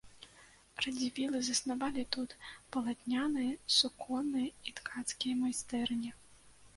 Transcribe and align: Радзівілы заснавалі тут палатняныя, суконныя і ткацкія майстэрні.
Радзівілы 0.83 1.41
заснавалі 1.47 2.05
тут 2.15 2.29
палатняныя, 2.75 3.51
суконныя 3.79 4.47
і 4.69 4.73
ткацкія 4.81 5.35
майстэрні. 5.43 6.09